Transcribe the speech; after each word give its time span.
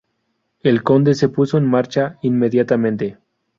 El 0.63 0.81
conde 0.81 1.13
se 1.13 1.29
puso 1.29 1.59
en 1.59 1.67
marcha 1.69 2.17
inmediatamente. 2.23 3.19